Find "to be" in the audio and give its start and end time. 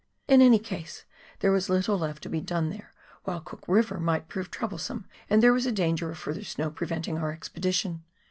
2.23-2.41